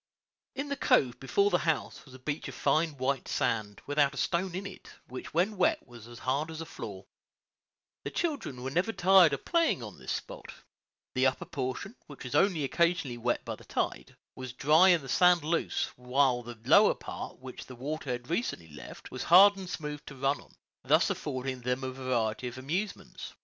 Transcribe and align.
In 0.55 0.69
the 0.69 0.75
cove 0.75 1.19
before 1.19 1.51
the 1.51 1.59
house 1.59 2.03
was 2.05 2.15
a 2.15 2.25
beach 2.25 2.47
of 2.47 2.55
fine 2.55 2.97
white 2.97 3.27
sand, 3.27 3.83
without 3.85 4.15
a 4.15 4.17
stone 4.17 4.55
in 4.55 4.65
it, 4.65 4.89
which 5.07 5.31
when 5.31 5.57
wet 5.57 5.85
was 5.87 6.07
as 6.07 6.17
hard 6.17 6.49
as 6.49 6.59
a 6.59 6.65
floor. 6.65 7.05
The 8.03 8.09
children 8.09 8.63
were 8.63 8.71
never 8.71 8.93
tired 8.93 9.31
of 9.31 9.45
playing 9.45 9.83
on 9.83 9.99
this 9.99 10.11
spot. 10.11 10.53
The 11.13 11.27
upper 11.27 11.45
portion, 11.45 11.93
which 12.07 12.23
was 12.23 12.33
only 12.33 12.63
occasionally 12.63 13.19
wet 13.19 13.45
by 13.45 13.53
the 13.55 13.63
tide, 13.63 14.15
was 14.35 14.53
dry 14.53 14.89
and 14.89 15.03
the 15.03 15.07
sand 15.07 15.43
loose, 15.43 15.91
while 15.95 16.41
the 16.41 16.57
lower 16.65 16.95
part, 16.95 17.37
which 17.37 17.67
the 17.67 17.75
water 17.75 18.09
had 18.09 18.27
recently 18.27 18.69
left, 18.69 19.11
was 19.11 19.25
hard 19.25 19.55
and 19.55 19.69
smooth 19.69 20.03
to 20.07 20.15
run 20.15 20.41
on, 20.41 20.55
thus 20.83 21.11
affording 21.11 21.61
them 21.61 21.83
a 21.83 21.91
variety 21.91 22.47
of 22.47 22.57
amusements. 22.57 23.35